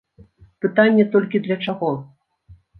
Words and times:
Пытанне 0.65 1.05
толькі 1.17 1.43
для 1.45 1.61
чаго. 1.69 1.95